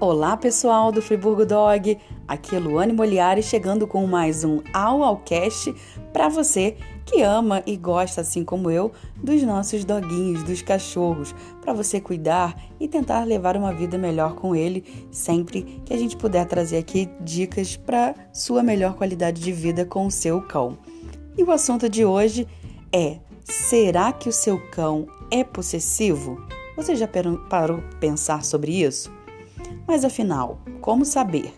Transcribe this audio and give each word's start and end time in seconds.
Olá 0.00 0.36
pessoal 0.36 0.92
do 0.92 1.02
Friburgo 1.02 1.44
Dog, 1.44 1.98
aqui 2.28 2.54
é 2.54 2.58
Luane 2.60 2.92
Moliari 2.92 3.42
chegando 3.42 3.84
com 3.84 4.06
mais 4.06 4.44
um 4.44 4.60
Au 4.72 5.02
Au 5.02 5.16
Cast 5.16 5.74
para 6.12 6.28
você 6.28 6.76
que 7.04 7.20
ama 7.20 7.64
e 7.66 7.76
gosta, 7.76 8.20
assim 8.20 8.44
como 8.44 8.70
eu, 8.70 8.92
dos 9.16 9.42
nossos 9.42 9.84
doguinhos, 9.84 10.44
dos 10.44 10.62
cachorros, 10.62 11.34
para 11.60 11.72
você 11.72 12.00
cuidar 12.00 12.54
e 12.78 12.86
tentar 12.86 13.24
levar 13.24 13.56
uma 13.56 13.74
vida 13.74 13.98
melhor 13.98 14.36
com 14.36 14.54
ele, 14.54 14.84
sempre 15.10 15.62
que 15.84 15.92
a 15.92 15.98
gente 15.98 16.16
puder 16.16 16.46
trazer 16.46 16.78
aqui 16.78 17.10
dicas 17.20 17.76
para 17.76 18.14
sua 18.32 18.62
melhor 18.62 18.94
qualidade 18.94 19.40
de 19.40 19.50
vida 19.50 19.84
com 19.84 20.06
o 20.06 20.12
seu 20.12 20.40
cão. 20.40 20.78
E 21.36 21.42
o 21.42 21.50
assunto 21.50 21.88
de 21.88 22.04
hoje 22.04 22.46
é: 22.92 23.18
será 23.42 24.12
que 24.12 24.28
o 24.28 24.32
seu 24.32 24.60
cão 24.70 25.08
é 25.28 25.42
possessivo? 25.42 26.40
Você 26.76 26.94
já 26.94 27.08
parou 27.50 27.82
pensar 27.98 28.44
sobre 28.44 28.80
isso? 28.80 29.17
Mas 29.88 30.04
afinal, 30.04 30.60
como 30.82 31.02
saber? 31.06 31.50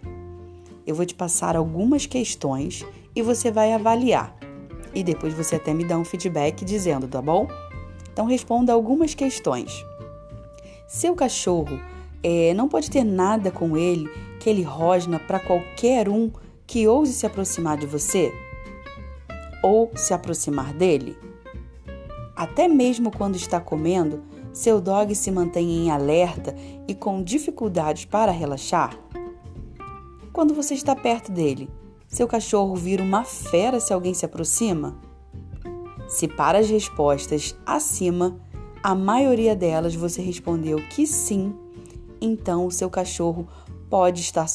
Eu 0.87 0.95
vou 0.95 1.05
te 1.05 1.17
passar 1.17 1.57
algumas 1.57 2.07
questões 2.07 2.87
e 3.15 3.23
você 3.23 3.51
vai 3.51 3.73
avaliar. 3.73 4.37
E 4.95 5.03
depois 5.03 5.35
você 5.35 5.57
até 5.57 5.75
me 5.75 5.85
dá 5.85 5.99
um 5.99 6.05
feedback 6.05 6.65
dizendo, 6.65 7.09
tá 7.09 7.21
bom? 7.21 7.49
Então 8.13 8.27
responda 8.27 8.73
algumas 8.73 9.15
questões. 9.15 9.85
Seu 10.87 11.17
cachorro 11.17 11.81
é, 12.23 12.55
não 12.55 12.69
pode 12.69 12.89
ter 12.89 13.03
nada 13.03 13.51
com 13.51 13.77
ele 13.77 14.09
que 14.39 14.49
ele 14.49 14.63
rosna 14.63 15.19
para 15.19 15.41
qualquer 15.41 16.09
um 16.09 16.31
que 16.69 16.87
ouse 16.87 17.13
se 17.13 17.27
aproximar 17.27 17.79
de 17.79 17.87
você 17.87 18.33
ou 19.61 19.91
se 19.97 20.15
aproximar 20.15 20.73
dele? 20.73 21.19
Até 22.37 22.69
mesmo 22.69 23.11
quando 23.11 23.35
está 23.35 23.61
comendo, 23.61 24.23
seu 24.53 24.81
dog 24.81 25.15
se 25.15 25.31
mantém 25.31 25.71
em 25.71 25.91
alerta 25.91 26.55
e 26.89 26.95
com 26.95 27.23
dificuldades 27.23 28.05
para 28.05 28.33
relaxar? 28.33 28.99
Quando 30.33 30.55
você 30.55 30.75
está 30.75 30.95
perto 30.95 31.31
dele, 31.31 31.69
seu 32.09 32.27
cachorro 32.27 32.75
vira 32.75 33.03
uma 33.03 33.25
fera 33.25 33.81
se 33.81 33.93
alguém 33.93 34.15
se 34.15 34.25
aproxima? 34.25 34.97
Se 36.09 36.27
para 36.27 36.59
as 36.59 36.69
respostas 36.69 37.57
acima, 37.65 38.41
a 38.83 38.95
maioria 38.95 39.55
delas 39.55 39.95
você 39.95 40.23
respondeu 40.23 40.79
que 40.89 41.07
sim, 41.07 41.55
então 42.21 42.67
o 42.67 42.71
seu 42.71 42.91
cachorro 42.91 43.47
pode 43.89 44.21
estar 44.21 44.49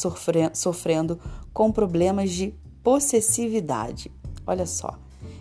sofrendo 0.53 1.19
com 1.53 1.71
problemas 1.71 2.31
de 2.31 2.53
possessividade. 2.83 4.11
Olha 4.45 4.65
só, 4.65 4.97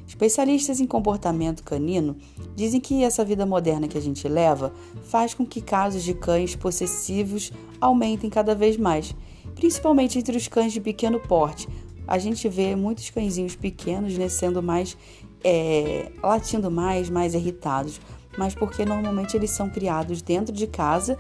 Especialistas 0.07 0.81
em 0.81 0.87
comportamento 0.87 1.63
canino 1.63 2.17
dizem 2.55 2.81
que 2.81 3.03
essa 3.03 3.25
vida 3.25 3.47
moderna 3.47 3.89
que 3.89 3.99
a 3.99 4.01
gente 4.01 4.29
leva 4.29 4.73
faz 5.05 5.35
com 5.35 5.47
que 5.47 5.61
casos 5.61 6.03
de 6.03 6.15
cães 6.15 6.55
possessivos 6.55 7.51
aumentem 7.81 8.29
cada 8.29 8.55
vez 8.55 8.77
mais, 8.77 9.15
principalmente 9.55 10.19
entre 10.19 10.37
os 10.37 10.47
cães 10.47 10.73
de 10.73 10.81
pequeno 10.81 11.19
porte. 11.19 11.69
A 12.07 12.19
gente 12.19 12.49
vê 12.49 12.77
muitos 12.77 13.09
cãezinhos 13.09 13.57
pequenos 13.57 14.17
né, 14.19 14.29
sendo 14.29 14.63
mais 14.63 14.97
é, 15.43 16.11
latindo 16.23 16.71
mais, 16.71 17.11
mais 17.11 17.35
irritados, 17.35 18.01
mas 18.37 18.55
porque 18.55 18.85
normalmente 18.85 19.37
eles 19.37 19.51
são 19.51 19.69
criados 19.69 20.23
dentro 20.23 20.55
de 20.55 20.67
casa 20.67 21.19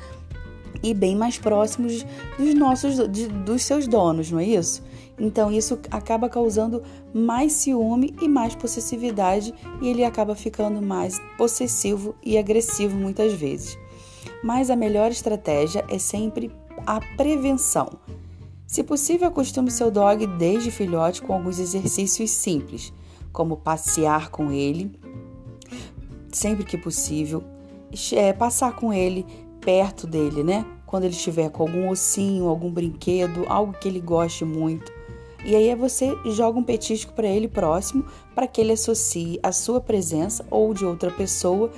e 0.82 0.92
bem 0.92 1.14
mais 1.14 1.38
próximos 1.38 2.04
dos 2.38 2.54
nossos 2.54 2.96
de, 3.08 3.28
dos 3.28 3.62
seus 3.62 3.86
donos, 3.86 4.30
não 4.30 4.38
é 4.38 4.44
isso? 4.44 4.82
Então 5.18 5.50
isso 5.52 5.78
acaba 5.90 6.28
causando 6.28 6.82
mais 7.12 7.52
ciúme 7.52 8.14
e 8.20 8.28
mais 8.28 8.54
possessividade 8.54 9.54
e 9.80 9.88
ele 9.88 10.04
acaba 10.04 10.34
ficando 10.34 10.82
mais 10.82 11.20
possessivo 11.38 12.14
e 12.22 12.36
agressivo 12.36 12.96
muitas 12.96 13.32
vezes. 13.32 13.78
Mas 14.42 14.70
a 14.70 14.76
melhor 14.76 15.10
estratégia 15.10 15.84
é 15.88 15.98
sempre 15.98 16.50
a 16.86 17.00
prevenção. 17.16 17.98
Se 18.66 18.82
possível, 18.82 19.28
acostume 19.28 19.70
seu 19.70 19.90
dog 19.90 20.26
desde 20.26 20.70
filhote 20.70 21.22
com 21.22 21.32
alguns 21.32 21.58
exercícios 21.58 22.30
simples, 22.30 22.92
como 23.32 23.56
passear 23.56 24.30
com 24.30 24.50
ele 24.50 24.98
sempre 26.34 26.64
que 26.64 26.76
possível, 26.76 27.42
é, 28.12 28.32
passar 28.32 28.74
com 28.74 28.92
ele 28.92 29.24
perto 29.60 30.06
dele, 30.06 30.42
né? 30.42 30.66
Quando 30.86 31.04
ele 31.04 31.14
estiver 31.14 31.48
com 31.50 31.62
algum 31.62 31.88
ossinho, 31.88 32.48
algum 32.48 32.70
brinquedo, 32.70 33.44
algo 33.48 33.72
que 33.72 33.88
ele 33.88 34.00
goste 34.00 34.44
muito. 34.44 34.92
E 35.44 35.54
aí 35.54 35.74
você 35.74 36.16
joga 36.26 36.58
um 36.58 36.62
petisco 36.62 37.12
para 37.12 37.28
ele 37.28 37.46
próximo, 37.46 38.04
para 38.34 38.46
que 38.46 38.60
ele 38.60 38.72
associe 38.72 39.38
a 39.42 39.52
sua 39.52 39.80
presença 39.80 40.44
ou 40.50 40.72
de 40.72 40.84
outra 40.84 41.10
pessoa 41.10 41.70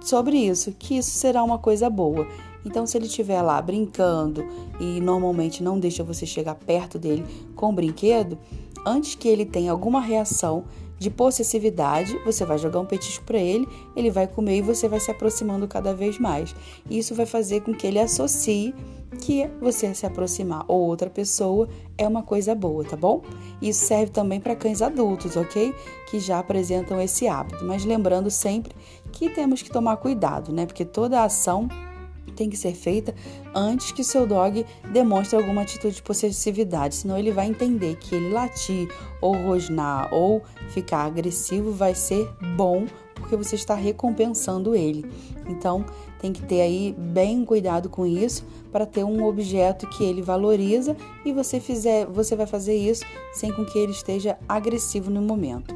sobre 0.00 0.36
isso, 0.36 0.72
que 0.78 0.98
isso 0.98 1.10
será 1.10 1.42
uma 1.42 1.58
coisa 1.58 1.88
boa. 1.88 2.26
Então, 2.64 2.86
se 2.86 2.98
ele 2.98 3.06
estiver 3.06 3.40
lá 3.42 3.62
brincando 3.62 4.44
e 4.80 5.00
normalmente 5.00 5.62
não 5.62 5.78
deixa 5.78 6.02
você 6.02 6.26
chegar 6.26 6.56
perto 6.56 6.98
dele 6.98 7.24
com 7.54 7.70
o 7.70 7.72
brinquedo, 7.72 8.36
antes 8.84 9.14
que 9.14 9.28
ele 9.28 9.46
tenha 9.46 9.70
alguma 9.72 10.00
reação, 10.00 10.64
de 10.98 11.10
possessividade, 11.10 12.18
você 12.24 12.44
vai 12.44 12.58
jogar 12.58 12.80
um 12.80 12.86
petisco 12.86 13.24
para 13.24 13.38
ele, 13.38 13.68
ele 13.94 14.10
vai 14.10 14.26
comer 14.26 14.58
e 14.58 14.62
você 14.62 14.88
vai 14.88 15.00
se 15.00 15.10
aproximando 15.10 15.68
cada 15.68 15.94
vez 15.94 16.18
mais. 16.18 16.54
Isso 16.90 17.14
vai 17.14 17.26
fazer 17.26 17.60
com 17.60 17.74
que 17.74 17.86
ele 17.86 17.98
associe 17.98 18.74
que 19.20 19.48
você 19.60 19.94
se 19.94 20.04
aproximar 20.04 20.64
ou 20.68 20.80
outra 20.80 21.08
pessoa 21.08 21.68
é 21.96 22.06
uma 22.06 22.22
coisa 22.22 22.54
boa, 22.54 22.84
tá 22.84 22.96
bom? 22.96 23.22
Isso 23.60 23.84
serve 23.86 24.10
também 24.10 24.40
para 24.40 24.56
cães 24.56 24.82
adultos, 24.82 25.36
ok? 25.36 25.74
Que 26.10 26.18
já 26.18 26.38
apresentam 26.38 27.00
esse 27.00 27.26
hábito. 27.28 27.64
Mas 27.64 27.84
lembrando 27.84 28.30
sempre 28.30 28.74
que 29.12 29.30
temos 29.30 29.62
que 29.62 29.70
tomar 29.70 29.96
cuidado, 29.96 30.52
né? 30.52 30.66
Porque 30.66 30.84
toda 30.84 31.22
ação 31.22 31.68
tem 32.32 32.50
que 32.50 32.56
ser 32.56 32.74
feita 32.74 33.14
antes 33.54 33.92
que 33.92 34.04
seu 34.04 34.26
dog 34.26 34.64
demonstre 34.92 35.36
alguma 35.36 35.62
atitude 35.62 35.96
de 35.96 36.02
possessividade, 36.02 36.94
senão 36.94 37.18
ele 37.18 37.32
vai 37.32 37.46
entender 37.46 37.96
que 37.96 38.14
ele 38.14 38.30
latir 38.30 38.88
ou 39.20 39.34
rosnar 39.34 40.12
ou 40.12 40.42
ficar 40.68 41.04
agressivo 41.04 41.72
vai 41.72 41.94
ser 41.94 42.28
bom 42.56 42.86
porque 43.14 43.36
você 43.36 43.56
está 43.56 43.74
recompensando 43.74 44.74
ele. 44.74 45.04
Então, 45.48 45.84
tem 46.20 46.32
que 46.32 46.42
ter 46.42 46.60
aí 46.60 46.94
bem 46.96 47.44
cuidado 47.44 47.88
com 47.88 48.06
isso 48.06 48.44
para 48.70 48.86
ter 48.86 49.04
um 49.04 49.24
objeto 49.24 49.88
que 49.88 50.04
ele 50.04 50.22
valoriza 50.22 50.96
e 51.24 51.32
você 51.32 51.58
fizer, 51.58 52.06
você 52.06 52.36
vai 52.36 52.46
fazer 52.46 52.76
isso 52.76 53.04
sem 53.32 53.52
com 53.52 53.64
que 53.64 53.78
ele 53.78 53.92
esteja 53.92 54.38
agressivo 54.48 55.10
no 55.10 55.20
momento. 55.20 55.74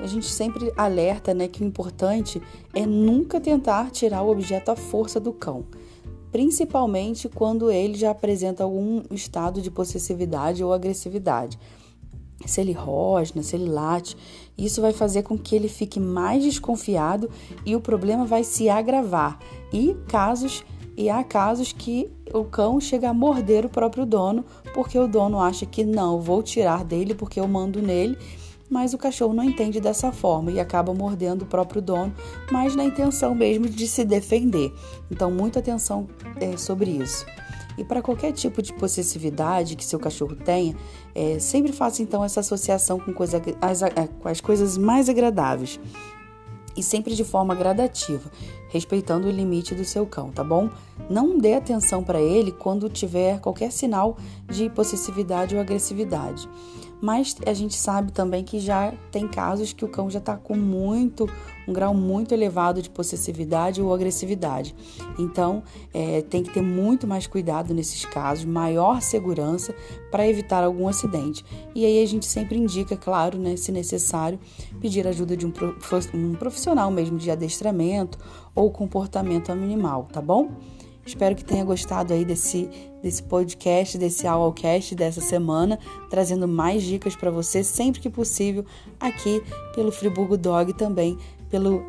A 0.00 0.06
gente 0.06 0.26
sempre 0.26 0.72
alerta, 0.76 1.34
né, 1.34 1.48
que 1.48 1.62
o 1.62 1.66
importante 1.66 2.40
é 2.74 2.86
nunca 2.86 3.40
tentar 3.40 3.90
tirar 3.90 4.22
o 4.22 4.30
objeto 4.30 4.70
à 4.70 4.76
força 4.76 5.18
do 5.18 5.32
cão 5.32 5.64
principalmente 6.30 7.28
quando 7.28 7.70
ele 7.70 7.96
já 7.96 8.10
apresenta 8.10 8.62
algum 8.62 9.02
estado 9.10 9.60
de 9.60 9.70
possessividade 9.70 10.62
ou 10.62 10.72
agressividade. 10.72 11.58
Se 12.46 12.60
ele 12.60 12.72
rosna, 12.72 13.42
se 13.42 13.56
ele 13.56 13.68
late, 13.68 14.16
isso 14.56 14.80
vai 14.80 14.92
fazer 14.92 15.22
com 15.22 15.36
que 15.36 15.56
ele 15.56 15.68
fique 15.68 15.98
mais 15.98 16.42
desconfiado 16.44 17.28
e 17.66 17.74
o 17.74 17.80
problema 17.80 18.24
vai 18.24 18.44
se 18.44 18.68
agravar. 18.68 19.38
E 19.72 19.96
casos 20.06 20.64
e 20.96 21.08
há 21.08 21.22
casos 21.22 21.72
que 21.72 22.10
o 22.34 22.44
cão 22.44 22.80
chega 22.80 23.08
a 23.08 23.14
morder 23.14 23.64
o 23.64 23.68
próprio 23.68 24.04
dono 24.04 24.44
porque 24.74 24.98
o 24.98 25.06
dono 25.06 25.40
acha 25.40 25.64
que 25.64 25.84
não, 25.84 26.20
vou 26.20 26.42
tirar 26.42 26.84
dele 26.84 27.14
porque 27.14 27.38
eu 27.38 27.46
mando 27.46 27.80
nele 27.80 28.18
mas 28.68 28.94
o 28.94 28.98
cachorro 28.98 29.34
não 29.34 29.44
entende 29.44 29.80
dessa 29.80 30.12
forma 30.12 30.50
e 30.50 30.60
acaba 30.60 30.92
mordendo 30.92 31.42
o 31.42 31.46
próprio 31.46 31.80
dono, 31.80 32.14
mas 32.50 32.74
na 32.74 32.84
intenção 32.84 33.34
mesmo 33.34 33.68
de 33.68 33.86
se 33.86 34.04
defender. 34.04 34.72
Então, 35.10 35.30
muita 35.30 35.58
atenção 35.58 36.06
é, 36.40 36.56
sobre 36.56 36.90
isso. 36.90 37.24
E 37.78 37.84
para 37.84 38.02
qualquer 38.02 38.32
tipo 38.32 38.60
de 38.60 38.72
possessividade 38.72 39.76
que 39.76 39.84
seu 39.84 40.00
cachorro 40.00 40.34
tenha, 40.34 40.76
é, 41.14 41.38
sempre 41.38 41.72
faça 41.72 42.02
então 42.02 42.24
essa 42.24 42.40
associação 42.40 42.98
com, 42.98 43.12
coisa, 43.12 43.40
as, 43.60 43.80
com 44.20 44.28
as 44.28 44.40
coisas 44.40 44.76
mais 44.76 45.08
agradáveis 45.08 45.78
e 46.78 46.82
sempre 46.82 47.14
de 47.14 47.24
forma 47.24 47.54
gradativa, 47.54 48.30
respeitando 48.68 49.26
o 49.26 49.30
limite 49.30 49.74
do 49.74 49.84
seu 49.84 50.06
cão, 50.06 50.30
tá 50.30 50.44
bom? 50.44 50.70
Não 51.10 51.36
dê 51.36 51.54
atenção 51.54 52.04
para 52.04 52.20
ele 52.20 52.52
quando 52.52 52.88
tiver 52.88 53.40
qualquer 53.40 53.72
sinal 53.72 54.16
de 54.48 54.70
possessividade 54.70 55.54
ou 55.54 55.60
agressividade. 55.60 56.48
Mas 57.00 57.36
a 57.46 57.52
gente 57.52 57.76
sabe 57.76 58.12
também 58.12 58.42
que 58.42 58.58
já 58.58 58.92
tem 59.12 59.28
casos 59.28 59.72
que 59.72 59.84
o 59.84 59.88
cão 59.88 60.10
já 60.10 60.18
está 60.18 60.36
com 60.36 60.56
muito, 60.56 61.28
um 61.66 61.72
grau 61.72 61.94
muito 61.94 62.32
elevado 62.32 62.82
de 62.82 62.90
possessividade 62.90 63.80
ou 63.80 63.94
agressividade. 63.94 64.74
Então, 65.18 65.62
é, 65.94 66.22
tem 66.22 66.42
que 66.42 66.52
ter 66.52 66.62
muito 66.62 67.06
mais 67.06 67.26
cuidado 67.26 67.72
nesses 67.72 68.04
casos, 68.04 68.44
maior 68.44 69.00
segurança 69.00 69.74
para 70.10 70.26
evitar 70.26 70.64
algum 70.64 70.88
acidente. 70.88 71.44
E 71.74 71.84
aí 71.84 72.02
a 72.02 72.06
gente 72.06 72.26
sempre 72.26 72.58
indica, 72.58 72.96
claro, 72.96 73.38
né, 73.38 73.56
se 73.56 73.70
necessário, 73.70 74.38
pedir 74.80 75.06
ajuda 75.06 75.36
de 75.36 75.46
um, 75.46 75.52
um 76.14 76.34
profissional 76.34 76.90
mesmo 76.90 77.16
de 77.16 77.30
adestramento 77.30 78.18
ou 78.54 78.70
comportamento 78.70 79.52
animal, 79.52 80.08
tá 80.12 80.20
bom? 80.20 80.50
Espero 81.08 81.34
que 81.34 81.42
tenha 81.42 81.64
gostado 81.64 82.12
aí 82.12 82.22
desse, 82.22 82.68
desse 83.02 83.22
podcast, 83.22 83.96
desse 83.96 84.26
Aualcast 84.26 84.94
dessa 84.94 85.22
semana, 85.22 85.78
trazendo 86.10 86.46
mais 86.46 86.82
dicas 86.82 87.16
para 87.16 87.30
você 87.30 87.64
sempre 87.64 87.98
que 87.98 88.10
possível 88.10 88.62
aqui 89.00 89.42
pelo 89.74 89.90
Friburgo 89.90 90.36
Dog 90.36 90.74
também 90.74 91.16
pelo 91.48 91.82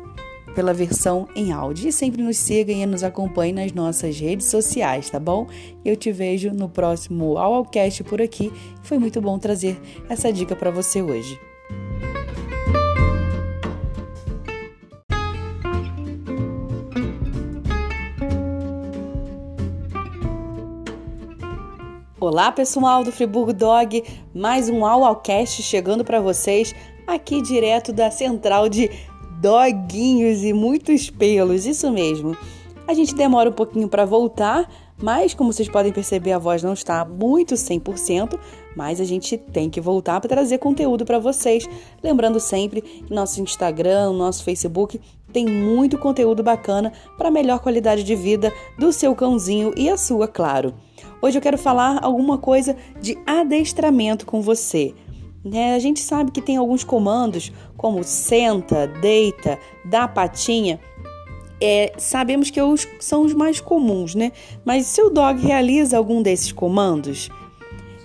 pela 0.54 0.72
versão 0.72 1.28
em 1.36 1.52
áudio. 1.52 1.88
E 1.88 1.92
sempre 1.92 2.22
nos 2.22 2.38
siga 2.38 2.72
e 2.72 2.84
nos 2.86 3.04
acompanhe 3.04 3.52
nas 3.52 3.72
nossas 3.72 4.18
redes 4.18 4.46
sociais, 4.46 5.08
tá 5.08 5.20
bom? 5.20 5.46
Eu 5.84 5.94
te 5.94 6.10
vejo 6.10 6.50
no 6.52 6.68
próximo 6.68 7.38
Aualcast 7.38 8.02
por 8.02 8.20
aqui. 8.20 8.50
Foi 8.82 8.98
muito 8.98 9.20
bom 9.20 9.38
trazer 9.38 9.78
essa 10.08 10.32
dica 10.32 10.56
para 10.56 10.70
você 10.70 11.02
hoje. 11.02 11.38
Olá, 22.32 22.52
pessoal 22.52 23.02
do 23.02 23.10
Friburgo 23.10 23.52
Dog, 23.52 24.04
mais 24.32 24.68
um 24.68 24.86
Aualcast 24.86 25.64
chegando 25.64 26.04
para 26.04 26.20
vocês 26.20 26.72
aqui 27.04 27.42
direto 27.42 27.92
da 27.92 28.08
central 28.08 28.68
de 28.68 28.88
doguinhos 29.40 30.44
e 30.44 30.52
muitos 30.52 31.10
pelos, 31.10 31.66
isso 31.66 31.90
mesmo. 31.90 32.36
A 32.86 32.94
gente 32.94 33.16
demora 33.16 33.50
um 33.50 33.52
pouquinho 33.52 33.88
para 33.88 34.04
voltar, 34.04 34.72
mas 34.96 35.34
como 35.34 35.52
vocês 35.52 35.68
podem 35.68 35.92
perceber, 35.92 36.30
a 36.30 36.38
voz 36.38 36.62
não 36.62 36.72
está 36.72 37.04
muito 37.04 37.56
100%, 37.56 38.38
mas 38.76 39.00
a 39.00 39.04
gente 39.04 39.36
tem 39.36 39.68
que 39.68 39.80
voltar 39.80 40.20
para 40.20 40.30
trazer 40.30 40.58
conteúdo 40.58 41.04
para 41.04 41.18
vocês. 41.18 41.68
Lembrando 42.00 42.38
sempre 42.38 42.80
que 42.80 43.12
nosso 43.12 43.42
Instagram, 43.42 44.12
nosso 44.12 44.44
Facebook 44.44 45.00
tem 45.32 45.46
muito 45.46 45.98
conteúdo 45.98 46.44
bacana 46.44 46.92
para 47.18 47.28
melhor 47.28 47.58
qualidade 47.58 48.04
de 48.04 48.14
vida 48.14 48.52
do 48.78 48.92
seu 48.92 49.16
cãozinho 49.16 49.74
e 49.76 49.90
a 49.90 49.96
sua, 49.96 50.28
claro. 50.28 50.72
Hoje 51.22 51.36
eu 51.36 51.42
quero 51.42 51.58
falar 51.58 51.98
alguma 52.02 52.38
coisa 52.38 52.76
de 53.00 53.18
adestramento 53.26 54.24
com 54.24 54.40
você. 54.40 54.94
Né? 55.44 55.74
A 55.74 55.78
gente 55.78 56.00
sabe 56.00 56.30
que 56.30 56.40
tem 56.40 56.56
alguns 56.56 56.84
comandos, 56.84 57.52
como 57.76 58.02
senta, 58.02 58.86
deita, 58.86 59.58
dá 59.84 60.08
patinha. 60.08 60.80
É, 61.60 61.92
sabemos 61.98 62.50
que 62.50 62.60
os, 62.60 62.88
são 62.98 63.22
os 63.22 63.34
mais 63.34 63.60
comuns, 63.60 64.14
né? 64.14 64.32
Mas 64.64 64.86
se 64.86 65.02
o 65.02 65.10
dog 65.10 65.40
realiza 65.42 65.96
algum 65.98 66.22
desses 66.22 66.52
comandos, 66.52 67.28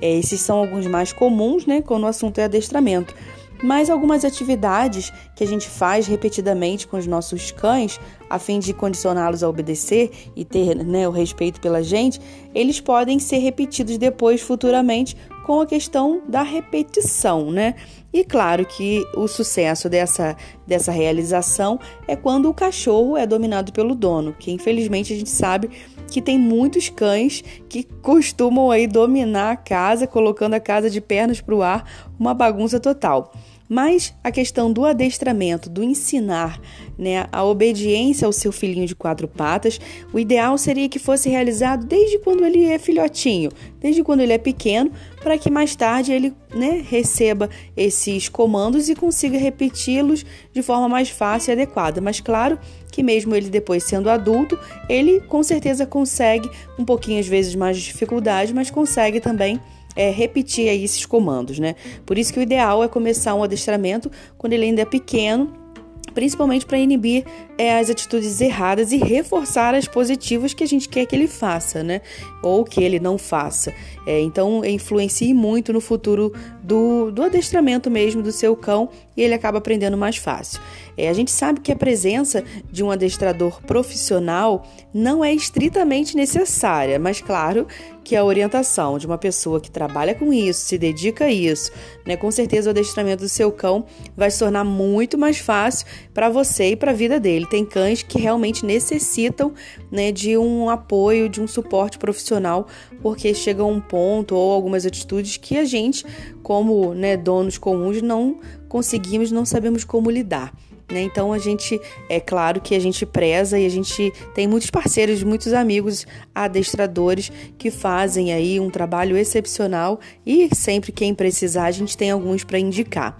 é, 0.01 0.17
esses 0.17 0.41
são 0.41 0.57
alguns 0.57 0.85
mais 0.85 1.13
comuns, 1.13 1.65
né? 1.65 1.81
Quando 1.81 2.03
o 2.03 2.07
assunto 2.07 2.39
é 2.39 2.43
adestramento. 2.43 3.15
Mas 3.63 3.89
algumas 3.89 4.25
atividades 4.25 5.11
que 5.35 5.43
a 5.43 5.47
gente 5.47 5.67
faz 5.67 6.07
repetidamente 6.07 6.87
com 6.87 6.97
os 6.97 7.07
nossos 7.07 7.51
cães, 7.51 7.99
a 8.29 8.37
fim 8.37 8.59
de 8.59 8.73
condicioná-los 8.73 9.43
a 9.43 9.49
obedecer 9.49 10.11
e 10.35 10.43
ter 10.43 10.75
né, 10.75 11.07
o 11.07 11.11
respeito 11.11 11.59
pela 11.61 11.81
gente, 11.83 12.19
eles 12.53 12.79
podem 12.79 13.19
ser 13.19 13.37
repetidos 13.37 13.97
depois, 13.97 14.41
futuramente, 14.41 15.15
com 15.45 15.61
a 15.61 15.65
questão 15.65 16.21
da 16.27 16.41
repetição, 16.41 17.51
né? 17.51 17.75
E 18.11 18.23
claro 18.23 18.65
que 18.65 19.05
o 19.15 19.27
sucesso 19.27 19.87
dessa, 19.87 20.35
dessa 20.65 20.91
realização 20.91 21.79
é 22.07 22.15
quando 22.15 22.49
o 22.49 22.53
cachorro 22.53 23.17
é 23.17 23.27
dominado 23.27 23.71
pelo 23.71 23.93
dono, 23.93 24.33
que 24.33 24.51
infelizmente 24.51 25.13
a 25.13 25.17
gente 25.17 25.29
sabe 25.29 25.69
que 26.09 26.21
tem 26.21 26.37
muitos 26.37 26.89
cães 26.89 27.43
que 27.67 27.83
costumam 28.01 28.71
aí 28.71 28.87
dominar 28.87 29.51
a 29.51 29.55
casa, 29.55 30.07
colocando 30.07 30.53
a 30.53 30.59
casa 30.59 30.89
de 30.89 31.01
pernas 31.01 31.41
para 31.41 31.55
o 31.55 31.63
ar, 31.63 31.89
uma 32.19 32.33
bagunça 32.33 32.79
total. 32.79 33.33
Mas 33.67 34.13
a 34.23 34.31
questão 34.31 34.71
do 34.71 34.85
adestramento, 34.85 35.69
do 35.69 35.83
ensinar 35.83 36.61
né, 36.97 37.27
a 37.31 37.43
obediência 37.43 38.25
ao 38.25 38.31
seu 38.31 38.51
filhinho 38.51 38.85
de 38.85 38.95
quatro 38.95 39.27
patas, 39.27 39.79
o 40.13 40.19
ideal 40.19 40.57
seria 40.57 40.87
que 40.87 40.99
fosse 40.99 41.29
realizado 41.29 41.85
desde 41.85 42.19
quando 42.19 42.45
ele 42.45 42.65
é 42.65 42.77
filhotinho, 42.77 43.51
desde 43.79 44.03
quando 44.03 44.21
ele 44.21 44.33
é 44.33 44.37
pequeno, 44.37 44.91
para 45.21 45.37
que 45.37 45.49
mais 45.49 45.75
tarde 45.75 46.13
ele 46.13 46.31
né, 46.53 46.85
receba 46.87 47.49
esses 47.75 48.29
comandos 48.29 48.87
e 48.87 48.95
consiga 48.95 49.37
repeti-los 49.37 50.23
de 50.53 50.61
forma 50.61 50.87
mais 50.87 51.09
fácil 51.09 51.51
e 51.51 51.53
adequada. 51.53 51.99
Mas 51.99 52.19
claro 52.19 52.59
que 52.91 53.01
mesmo 53.01 53.35
ele 53.35 53.49
depois 53.49 53.83
sendo 53.83 54.09
adulto, 54.09 54.57
ele 54.87 55.19
com 55.21 55.41
certeza 55.41 55.85
consegue 55.85 56.49
um 56.77 56.85
pouquinho 56.85 57.19
às 57.19 57.27
vezes 57.27 57.55
mais 57.55 57.77
de 57.77 57.83
dificuldade, 57.83 58.53
mas 58.53 58.69
consegue 58.69 59.19
também 59.19 59.59
é, 59.95 60.09
repetir 60.11 60.69
aí 60.69 60.83
esses 60.83 61.05
comandos, 61.05 61.59
né? 61.59 61.75
Por 62.05 62.17
isso 62.17 62.33
que 62.33 62.39
o 62.39 62.41
ideal 62.41 62.83
é 62.83 62.87
começar 62.87 63.33
um 63.35 63.43
adestramento 63.43 64.11
quando 64.37 64.53
ele 64.53 64.65
ainda 64.65 64.81
é 64.81 64.85
pequeno, 64.85 65.65
principalmente 66.13 66.65
para 66.65 66.77
inibir 66.77 67.25
é, 67.57 67.77
as 67.77 67.89
atitudes 67.89 68.39
erradas 68.39 68.91
e 68.91 68.97
reforçar 68.97 69.75
as 69.75 69.87
positivas 69.87 70.53
que 70.53 70.63
a 70.63 70.67
gente 70.67 70.87
quer 70.87 71.05
que 71.05 71.15
ele 71.15 71.27
faça, 71.27 71.83
né? 71.83 72.01
Ou 72.41 72.63
que 72.63 72.81
ele 72.83 72.99
não 72.99 73.17
faça. 73.17 73.73
É, 74.07 74.21
então, 74.21 74.63
influencie 74.63 75.33
muito 75.33 75.73
no 75.73 75.81
futuro 75.81 76.33
do, 76.63 77.11
do 77.11 77.23
adestramento 77.23 77.91
mesmo 77.91 78.21
do 78.21 78.31
seu 78.31 78.55
cão 78.55 78.89
e 79.15 79.21
ele 79.21 79.33
acaba 79.33 79.57
aprendendo 79.57 79.97
mais 79.97 80.17
fácil. 80.17 80.61
É, 80.97 81.09
a 81.09 81.13
gente 81.13 81.31
sabe 81.31 81.59
que 81.59 81.71
a 81.71 81.75
presença 81.75 82.43
de 82.71 82.83
um 82.83 82.91
adestrador 82.91 83.61
profissional 83.63 84.65
não 84.93 85.23
é 85.23 85.33
estritamente 85.33 86.15
necessária, 86.15 86.97
mas 86.97 87.21
claro 87.21 87.67
que 88.05 88.15
a 88.15 88.23
orientação 88.23 88.99
de 88.99 89.07
uma 89.07 89.17
pessoa 89.17 89.59
que 89.59 89.71
trabalha 89.71 90.13
com 90.13 90.31
isso, 90.31 90.61
se 90.61 90.77
dedica 90.77 91.25
a 91.25 91.31
isso, 91.31 91.71
né, 92.05 92.15
com 92.15 92.29
certeza 92.29 92.69
o 92.69 92.71
adestramento 92.71 93.23
do 93.23 93.29
seu 93.29 93.51
cão 93.51 93.85
vai 94.15 94.29
se 94.29 94.37
tornar 94.37 94.63
muito 94.63 95.17
mais 95.17 95.39
fácil 95.39 95.87
para 96.13 96.29
você 96.29 96.69
e 96.69 96.75
para 96.75 96.91
a 96.91 96.93
vida 96.93 97.19
dele. 97.19 97.47
Tem 97.47 97.65
cães 97.65 98.03
que 98.03 98.19
realmente 98.19 98.63
necessitam 98.63 99.53
né, 99.91 100.11
de 100.11 100.37
um 100.37 100.69
apoio, 100.69 101.27
de 101.27 101.41
um 101.41 101.47
suporte 101.47 101.97
profissional, 101.97 102.67
porque 103.01 103.33
chega 103.33 103.65
um 103.65 103.81
ponto 103.81 104.35
ou 104.35 104.53
algumas 104.53 104.85
atitudes 104.85 105.37
que 105.37 105.57
a 105.57 105.65
gente, 105.65 106.05
como 106.43 106.93
né, 106.93 107.17
donos 107.17 107.57
comuns, 107.57 108.03
não 108.03 108.39
conseguimos, 108.75 109.31
não 109.31 109.45
sabemos 109.45 109.85
como 109.85 110.11
lidar. 110.11 110.53
Né? 110.91 111.01
Então 111.03 111.31
a 111.31 111.39
gente, 111.39 111.79
é 112.09 112.19
claro 112.19 112.59
que 112.59 112.75
a 112.75 112.79
gente 112.79 113.05
preza 113.05 113.57
e 113.57 113.65
a 113.65 113.69
gente 113.69 114.11
tem 114.33 114.49
muitos 114.49 114.69
parceiros, 114.69 115.23
muitos 115.23 115.53
amigos 115.53 116.05
adestradores 116.35 117.31
que 117.57 117.71
fazem 117.71 118.33
aí 118.33 118.59
um 118.59 118.69
trabalho 118.69 119.15
excepcional 119.15 119.97
e 120.25 120.53
sempre 120.53 120.91
quem 120.91 121.15
precisar 121.15 121.67
a 121.67 121.71
gente 121.71 121.95
tem 121.95 122.11
alguns 122.11 122.43
para 122.43 122.59
indicar. 122.59 123.17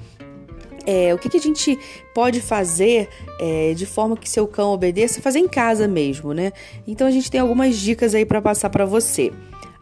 É, 0.86 1.13
o 1.13 1.18
que, 1.18 1.30
que, 1.30 1.38
a 1.38 1.42
gente 1.42 1.80
pode 2.13 2.42
fazer 2.42 3.07
é, 3.40 3.74
de 3.74 3.86
forma 3.86 4.18
que 4.18 4.30
seu 4.30 4.46
cão 4.46 4.74
obedeça? 4.74 5.22
Fazer 5.22 5.40
em 5.40 5.48
casa 5.48 5.88
mesmo, 5.88 6.34
né? 6.34 6.52
Então 6.86 7.07
a 7.07 7.12
gente 7.12 7.31
tem 7.31 7.40
algumas 7.40 7.78
dicas 7.78 8.13
aí 8.13 8.25
para 8.25 8.42
passar 8.42 8.69
para 8.69 8.86
você. 8.86 9.31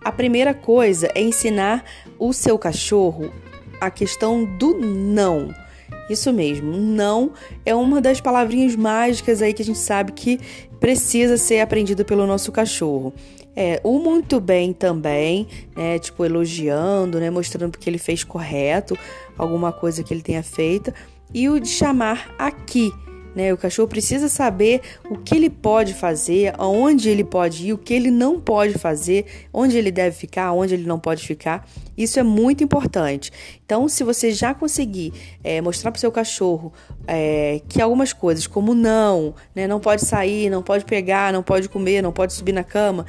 A 0.06 0.12
primeira 0.12 0.54
coisa 0.54 1.10
é 1.16 1.22
ensinar 1.22 1.84
o 2.20 2.31
seu 2.31 2.60
cachorro 2.60 3.34
a 3.81 3.90
questão 3.90 4.46
do 4.46 4.78
não. 4.78 5.62
Isso 6.10 6.31
mesmo, 6.34 6.72
não 6.78 7.31
é 7.66 7.74
uma 7.74 8.01
das 8.01 8.19
palavrinhas 8.19 8.75
mágicas 8.75 9.42
aí 9.42 9.54
que 9.54 9.62
a 9.62 9.66
gente 9.66 9.80
sabe 9.80 10.12
que 10.12 10.40
precisa 10.79 11.38
ser 11.38 11.60
aprendido 11.62 12.03
pelo 12.03 12.27
nosso 12.27 12.51
cachorro. 12.51 13.13
É, 13.56 13.79
o 13.84 14.00
muito 14.00 14.39
bem 14.39 14.74
também, 14.74 15.48
né? 15.75 16.00
Tipo, 16.00 16.25
elogiando, 16.25 17.20
né? 17.20 17.29
Mostrando 17.29 17.77
que 17.77 17.89
ele 17.89 18.00
fez 18.00 18.24
correto, 18.24 18.98
alguma 19.38 19.72
coisa 19.72 20.03
que 20.03 20.13
ele 20.13 20.22
tenha 20.22 20.44
feito. 20.44 20.91
E 21.34 21.48
o 21.50 21.60
de 21.60 21.70
chamar 21.70 22.34
aqui, 22.38 22.91
né? 23.36 23.54
O 23.54 23.58
cachorro 23.58 23.88
precisa 23.88 24.28
saber 24.28 24.82
o 25.10 25.18
que 25.18 25.36
ele 25.36 25.50
pode 25.50 25.94
fazer, 25.94 26.54
aonde 26.58 27.10
ele 27.10 27.24
pode 27.24 27.68
ir, 27.68 27.74
o 27.74 27.78
que 27.78 27.94
ele 27.94 28.12
não 28.12 28.40
pode 28.40 28.74
fazer, 28.75 29.25
onde 29.54 29.78
ele 29.78 29.92
deve 29.92 30.16
ficar, 30.16 30.52
onde 30.54 30.74
ele 30.74 30.86
não 30.86 31.00
pode 31.00 31.25
ficar. 31.25 31.68
Isso 31.98 32.20
é 32.20 32.24
muito 32.24 32.63
importante. 32.63 33.32
Então, 33.66 33.88
se 33.88 34.04
você 34.04 34.32
já 34.32 34.54
conseguir 34.54 35.13
é, 35.44 35.62
mostrar 35.62 35.92
para 35.92 35.98
o 35.98 36.02
seu 36.02 36.12
cachorro 36.12 36.74
é, 37.08 37.62
que 37.68 37.82
algumas 37.82 38.13
coisas, 38.13 38.48
como 38.48 38.74
não, 38.74 39.34
né, 39.56 39.68
não 39.68 39.80
pode 39.80 40.06
sair, 40.06 40.50
não 40.50 40.63
pode 40.63 40.86
pegar, 40.86 41.32
não 41.34 41.44
pode 41.44 41.70
comer, 41.70 42.02
não 42.02 42.12
pode 42.12 42.34
subir 42.34 42.54
na 42.54 42.63
cama, 42.63 43.06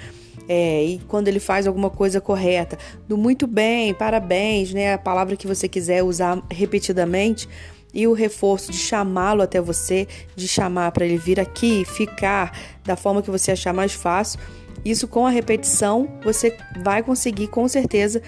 é, 0.48 0.84
e 0.84 0.98
quando 1.08 1.28
ele 1.28 1.40
faz 1.40 1.66
alguma 1.66 1.88
coisa 1.88 2.20
correta, 2.20 2.78
do 3.08 3.16
muito 3.16 3.46
bem, 3.46 3.94
parabéns, 3.94 4.72
né, 4.74 4.94
a 4.94 4.98
palavra 4.98 5.36
que 5.36 5.46
você 5.46 5.68
quiser 5.68 6.02
usar 6.02 6.42
repetidamente 6.50 7.48
e 7.94 8.06
o 8.06 8.12
reforço 8.12 8.72
de 8.72 8.78
chamá-lo 8.78 9.42
até 9.42 9.60
você, 9.60 10.08
de 10.34 10.48
chamar 10.48 10.90
para 10.92 11.04
ele 11.04 11.16
vir 11.16 11.38
aqui, 11.38 11.84
ficar 11.84 12.58
da 12.84 12.96
forma 12.96 13.22
que 13.22 13.30
você 13.30 13.52
achar 13.52 13.72
mais 13.72 13.92
fácil. 13.92 14.40
Isso 14.84 15.06
com 15.06 15.26
a 15.26 15.30
repetição 15.30 16.08
você 16.22 16.56
vai 16.82 17.02
conseguir 17.02 17.46
com 17.46 17.66
certeza 17.68 18.20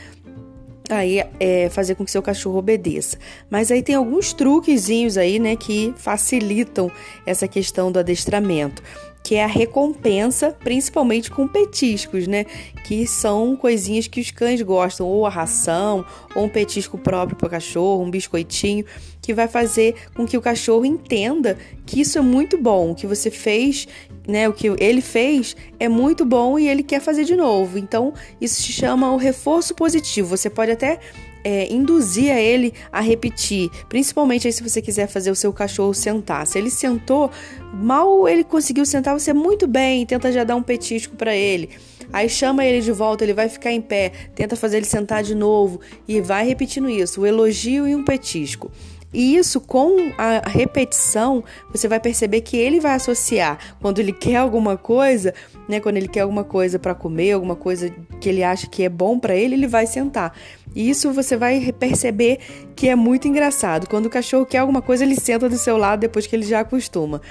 aí 0.88 1.20
é, 1.40 1.68
fazer 1.68 1.96
com 1.96 2.04
que 2.04 2.11
seu 2.11 2.23
cachorro 2.23 2.58
obedeça. 2.58 3.18
Mas 3.50 3.70
aí 3.70 3.82
tem 3.82 3.94
alguns 3.94 4.32
truquezinhos 4.32 5.18
aí, 5.18 5.38
né, 5.38 5.56
que 5.56 5.92
facilitam 5.96 6.90
essa 7.26 7.49
questão 7.49 7.90
do 7.90 7.99
adestramento 7.99 8.82
que 9.26 9.35
é 9.35 9.42
a 9.42 9.49
recompensa, 9.49 10.52
principalmente 10.52 11.33
com 11.33 11.49
petiscos, 11.49 12.28
né? 12.28 12.47
Que 12.85 13.09
são 13.09 13.56
coisinhas 13.56 14.06
que 14.06 14.21
os 14.21 14.30
cães 14.30 14.62
gostam, 14.62 15.04
ou 15.04 15.26
a 15.26 15.28
ração, 15.28 16.06
ou 16.33 16.45
um 16.45 16.49
petisco 16.49 16.97
próprio 16.97 17.37
para 17.37 17.49
o 17.49 17.50
cachorro, 17.50 18.04
um 18.04 18.11
biscoitinho, 18.11 18.85
que 19.21 19.35
vai 19.35 19.49
fazer 19.49 19.97
com 20.14 20.25
que 20.25 20.38
o 20.38 20.40
cachorro 20.40 20.85
entenda 20.85 21.59
que 21.85 22.00
isso 22.00 22.18
é 22.18 22.21
muito 22.21 22.56
bom, 22.56 22.95
que 22.95 23.04
você 23.04 23.28
fez, 23.28 23.88
né? 24.28 24.49
O 24.49 24.52
que 24.52 24.68
ele 24.78 25.00
fez 25.00 25.56
é 25.80 25.88
muito 25.88 26.25
bom 26.25 26.56
e 26.56 26.68
ele 26.68 26.85
quer 26.85 27.00
fazer 27.00 27.25
de 27.25 27.35
novo. 27.35 27.78
Então, 27.78 28.14
isso 28.40 28.62
se 28.62 28.71
chama 28.71 29.12
o 29.12 29.16
reforço 29.16 29.75
positivo. 29.75 30.28
Você 30.28 30.49
pode 30.49 30.71
até 30.71 31.00
é, 31.45 31.73
induzir 31.73 32.33
a 32.33 32.40
ele 32.40 32.73
a 32.90 33.00
repetir, 33.00 33.71
principalmente 33.88 34.50
se 34.52 34.62
você 34.62 34.83
quiser 34.83 35.07
fazer 35.07 35.31
o 35.31 35.37
seu 35.37 35.52
cachorro 35.52 35.95
sentar. 35.95 36.47
Se 36.47 36.59
ele 36.59 36.71
sentou, 36.71 37.31
mal 37.73 38.28
ele 38.28 38.45
conseguiu 38.45 38.85
sentar, 38.85 39.19
você 39.19 39.33
muito 39.33 39.66
bem, 39.66 40.05
tenta 40.05 40.33
já 40.33 40.45
dar 40.45 40.57
um 40.57 40.62
petisco 40.62 41.16
para 41.16 41.35
ele. 41.35 41.71
Aí 42.12 42.28
chama 42.28 42.64
ele 42.64 42.81
de 42.81 42.93
volta, 42.93 43.25
ele 43.25 43.35
vai 43.35 43.49
ficar 43.49 43.73
em 43.73 43.81
pé, 43.81 44.12
tenta 44.35 44.55
fazer 44.57 44.78
ele 44.78 44.87
sentar 44.87 45.23
de 45.23 45.35
novo 45.35 45.81
e 46.07 46.21
vai 46.21 46.47
repetindo 46.47 46.88
isso, 46.88 47.21
o 47.21 47.26
elogio 47.26 47.87
e 47.87 47.95
um 47.95 48.05
petisco. 48.05 48.71
E 49.13 49.37
isso, 49.37 49.61
com 49.61 50.13
a 50.19 50.49
repetição, 50.49 51.43
você 51.71 51.89
vai 51.89 52.01
perceber 52.01 52.41
que 52.41 52.57
ele 52.57 52.81
vai 52.81 52.95
associar 52.95 53.59
quando 53.81 53.99
ele 53.99 54.13
quer 54.15 54.37
alguma 54.37 54.77
coisa, 54.77 55.33
né? 55.69 55.81
Quando 55.81 55.97
ele 55.97 56.09
quer 56.09 56.21
alguma 56.21 56.45
coisa 56.45 56.79
para 56.79 56.95
comer, 56.95 57.33
alguma 57.33 57.57
coisa 57.57 57.93
que 58.21 58.29
ele 58.29 58.43
acha 58.43 58.67
que 58.67 58.83
é 58.83 58.89
bom 58.89 59.19
para 59.19 59.35
ele, 59.35 59.55
ele 59.55 59.67
vai 59.67 59.87
sentar. 59.87 60.37
E 60.75 60.91
isso 60.91 61.13
você 61.13 61.37
vai 61.37 61.73
perceber 61.73 62.39
que 62.75 62.89
é 62.89 62.95
muito 62.95 63.27
engraçado. 63.27 63.89
Quando 63.89 64.07
o 64.07 64.11
cachorro 64.11 64.45
quer 64.45 64.59
alguma 64.59 64.83
coisa, 64.83 65.05
ele 65.05 65.17
senta 65.17 65.49
do 65.49 65.57
seu 65.57 65.77
lado 65.77 66.01
depois 66.01 66.27
que 66.27 66.37
ele 66.37 66.45
já 66.45 66.61
acostuma. 66.61 67.23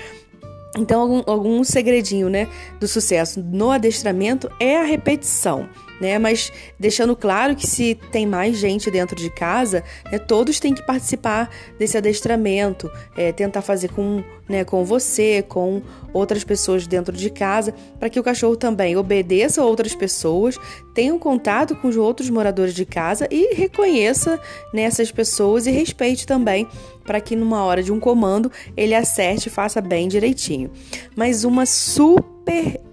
Então, 0.78 1.02
algum, 1.02 1.24
algum 1.26 1.64
segredinho, 1.64 2.30
né, 2.30 2.50
do 2.80 2.88
sucesso 2.88 3.42
no 3.42 3.72
adestramento 3.72 4.50
é 4.60 4.78
a 4.78 4.84
repetição 4.84 5.70
né? 6.00 6.20
Mas 6.20 6.52
deixando 6.80 7.16
claro 7.16 7.56
que 7.56 7.66
se 7.66 7.96
tem 8.12 8.26
mais 8.26 8.58
gente 8.58 8.92
dentro 8.92 9.16
de 9.16 9.30
casa, 9.30 9.84
né, 10.12 10.18
todos 10.18 10.60
têm 10.60 10.74
que 10.74 10.86
participar 10.86 11.50
desse 11.78 11.98
adestramento, 11.98 12.92
é, 13.18 13.32
tentar 13.32 13.62
fazer 13.62 13.90
com, 13.90 14.24
né, 14.48 14.64
com 14.64 14.84
você, 14.84 15.44
com 15.48 15.82
outras 16.14 16.44
pessoas 16.44 16.88
dentro 16.88 17.16
de 17.16 17.30
casa, 17.30 17.74
para 18.00 18.10
que 18.10 18.20
o 18.20 18.24
cachorro 18.24 18.56
também 18.56 18.96
obedeça 18.96 19.62
a 19.62 19.66
outras 19.66 19.96
pessoas, 19.96 20.58
tenha 20.94 21.14
um 21.14 21.20
contato 21.20 21.76
com 21.76 21.88
os 21.88 21.98
outros 21.98 22.30
moradores 22.30 22.74
de 22.74 22.86
casa 22.86 23.28
e 23.32 23.54
reconheça 23.54 24.40
nessas 24.74 25.12
pessoas 25.12 25.68
e 25.68 25.72
respeite 25.72 26.26
também 26.26 26.68
para 27.04 27.22
que 27.22 27.36
numa 27.36 27.64
hora 27.64 27.84
de 27.84 27.92
um 27.92 28.00
comando 28.00 28.52
ele 28.76 28.96
acerte 28.96 29.48
e 29.48 29.52
faça 29.52 29.80
bem 29.80 30.08
direitinho. 30.08 30.72
Mas 31.16 31.44
uma 31.44 31.66
super 31.66 32.35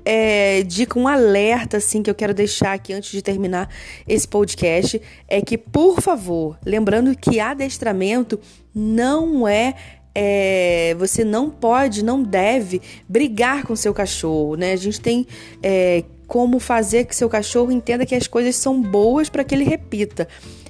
é, 0.05 0.63
dica, 0.63 0.99
um 0.99 1.07
alerta 1.07 1.77
assim 1.77 2.03
que 2.03 2.11
eu 2.11 2.15
quero 2.15 2.35
deixar 2.35 2.73
aqui 2.73 2.93
antes 2.93 3.11
de 3.11 3.23
terminar 3.23 3.69
esse 4.07 4.27
podcast 4.27 5.01
é 5.29 5.41
que, 5.41 5.57
por 5.57 6.01
favor, 6.01 6.59
lembrando 6.65 7.17
que 7.17 7.41
adestramento 7.41 8.41
não 8.75 9.47
é 9.47 9.75
é, 10.15 10.95
você 10.99 11.25
não 11.25 11.49
pode, 11.49 12.05
não 12.05 12.23
deve 12.23 12.83
brigar 13.09 13.65
com 13.65 13.75
seu 13.75 13.95
cachorro, 13.95 14.57
né? 14.57 14.73
A 14.73 14.77
gente 14.77 15.01
tem 15.01 15.27
é, 15.63 16.05
como 16.27 16.59
fazer 16.59 17.05
que 17.07 17.17
seu 17.17 17.29
cachorro 17.29 17.73
entenda 17.73 18.05
que 18.05 18.15
as 18.15 18.27
coisas 18.27 18.57
são 18.57 18.81
boas 18.81 19.29
para 19.29 19.45
que 19.45 19.55
ele 19.55 19.65
repita. 19.65 20.29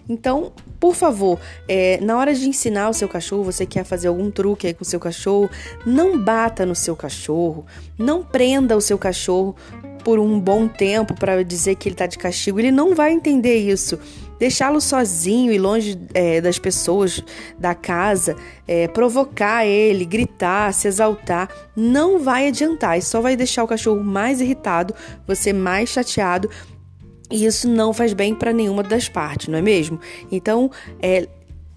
Então, 0.08 0.52
por 0.82 0.96
favor, 0.96 1.38
é, 1.68 2.00
na 2.00 2.18
hora 2.18 2.34
de 2.34 2.48
ensinar 2.48 2.88
o 2.88 2.92
seu 2.92 3.08
cachorro, 3.08 3.44
você 3.44 3.64
quer 3.64 3.84
fazer 3.84 4.08
algum 4.08 4.32
truque 4.32 4.66
aí 4.66 4.74
com 4.74 4.82
o 4.82 4.84
seu 4.84 4.98
cachorro, 4.98 5.48
não 5.86 6.18
bata 6.18 6.66
no 6.66 6.74
seu 6.74 6.96
cachorro, 6.96 7.64
não 7.96 8.24
prenda 8.24 8.76
o 8.76 8.80
seu 8.80 8.98
cachorro 8.98 9.54
por 10.02 10.18
um 10.18 10.40
bom 10.40 10.66
tempo 10.66 11.14
para 11.14 11.44
dizer 11.44 11.76
que 11.76 11.88
ele 11.88 11.94
está 11.94 12.06
de 12.06 12.18
castigo. 12.18 12.58
Ele 12.58 12.72
não 12.72 12.96
vai 12.96 13.12
entender 13.12 13.58
isso. 13.58 13.96
Deixá-lo 14.40 14.80
sozinho 14.80 15.52
e 15.52 15.58
longe 15.58 15.96
é, 16.14 16.40
das 16.40 16.58
pessoas 16.58 17.22
da 17.56 17.76
casa, 17.76 18.34
é, 18.66 18.88
provocar 18.88 19.64
ele, 19.64 20.04
gritar, 20.04 20.74
se 20.74 20.88
exaltar, 20.88 21.48
não 21.76 22.18
vai 22.18 22.48
adiantar. 22.48 22.98
Isso 22.98 23.10
só 23.10 23.20
vai 23.20 23.36
deixar 23.36 23.62
o 23.62 23.68
cachorro 23.68 24.02
mais 24.02 24.40
irritado, 24.40 24.92
você 25.28 25.52
mais 25.52 25.90
chateado 25.90 26.50
e 27.32 27.46
isso 27.46 27.66
não 27.66 27.94
faz 27.94 28.12
bem 28.12 28.34
para 28.34 28.52
nenhuma 28.52 28.82
das 28.82 29.08
partes, 29.08 29.48
não 29.48 29.58
é 29.58 29.62
mesmo? 29.62 29.98
Então, 30.30 30.70
é, 31.00 31.26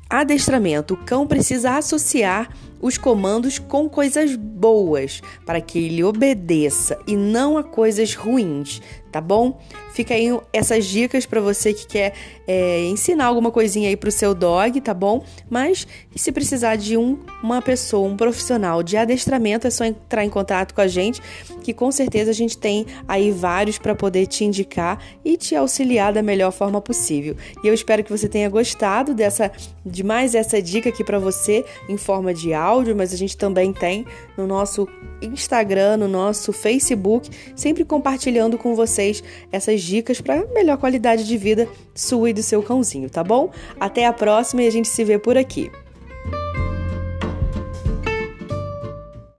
adestramento. 0.09 0.93
O 0.93 0.97
cão 0.97 1.25
precisa 1.25 1.77
associar 1.77 2.49
os 2.81 2.97
comandos 2.97 3.57
com 3.57 3.89
coisas 3.89 4.35
boas 4.35 5.21
para 5.45 5.61
que 5.61 5.79
ele 5.79 6.03
obedeça 6.03 6.99
e 7.07 7.15
não 7.15 7.57
a 7.57 7.63
coisas 7.63 8.13
ruins, 8.13 8.81
tá 9.15 9.21
bom? 9.21 9.57
Fica 9.93 10.13
aí 10.13 10.27
essas 10.51 10.85
dicas 10.85 11.25
para 11.25 11.39
você 11.39 11.73
que 11.73 11.87
quer 11.87 12.13
é, 12.45 12.83
ensinar 12.83 13.27
alguma 13.27 13.49
coisinha 13.49 13.87
aí 13.87 13.95
pro 13.95 14.11
seu 14.11 14.35
dog, 14.35 14.81
tá 14.81 14.93
bom? 14.93 15.23
Mas 15.49 15.87
se 16.13 16.33
precisar 16.33 16.75
de 16.75 16.97
um, 16.97 17.17
uma 17.41 17.61
pessoa, 17.61 18.05
um 18.05 18.17
profissional 18.17 18.83
de 18.83 18.97
adestramento, 18.97 19.67
é 19.67 19.69
só 19.69 19.85
entrar 19.85 20.25
em 20.25 20.29
contato 20.29 20.73
com 20.73 20.81
a 20.81 20.87
gente, 20.87 21.21
que 21.63 21.73
com 21.73 21.89
certeza 21.93 22.31
a 22.31 22.33
gente 22.33 22.57
tem 22.57 22.85
aí 23.07 23.31
vários 23.31 23.77
para 23.77 23.95
poder 23.95 24.27
te 24.27 24.43
indicar 24.43 24.99
e 25.23 25.37
te 25.37 25.55
auxiliar 25.55 26.11
da 26.11 26.21
melhor 26.21 26.51
forma 26.51 26.81
possível. 26.81 27.37
E 27.63 27.67
eu 27.69 27.73
espero 27.73 28.03
que 28.03 28.11
você 28.11 28.27
tenha 28.27 28.49
gostado 28.49 29.13
dessa 29.13 29.49
de 29.85 30.03
mais 30.03 30.35
essa 30.35 30.61
dica 30.61 30.89
aqui 30.89 31.05
para 31.05 31.19
você 31.19 31.63
em 31.87 31.95
forma 31.95 32.33
de 32.33 32.53
áudio, 32.53 32.93
mas 32.97 33.13
a 33.13 33.17
gente 33.17 33.37
também 33.37 33.71
tem 33.71 34.05
no 34.35 34.45
nosso 34.45 34.89
Instagram, 35.21 35.97
no 35.97 36.07
nosso 36.07 36.51
Facebook, 36.51 37.29
sempre 37.55 37.85
compartilhando 37.85 38.57
com 38.57 38.75
vocês 39.05 39.23
essas 39.51 39.81
dicas 39.81 40.21
para 40.21 40.45
melhor 40.53 40.77
qualidade 40.77 41.25
de 41.25 41.37
vida 41.37 41.67
sua 41.93 42.29
e 42.29 42.33
do 42.33 42.41
seu 42.41 42.63
cãozinho, 42.63 43.09
tá 43.09 43.23
bom? 43.23 43.51
Até 43.79 44.05
a 44.05 44.13
próxima 44.13 44.63
e 44.63 44.67
a 44.67 44.71
gente 44.71 44.87
se 44.87 45.03
vê 45.03 45.17
por 45.19 45.37
aqui. 45.37 45.71